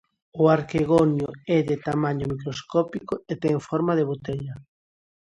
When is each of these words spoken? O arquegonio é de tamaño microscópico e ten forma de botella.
O 0.41 0.43
arquegonio 0.57 1.29
é 1.57 1.59
de 1.69 1.75
tamaño 1.87 2.25
microscópico 2.33 3.13
e 3.31 3.33
ten 3.43 3.57
forma 3.69 3.93
de 3.95 4.07
botella. 4.11 4.55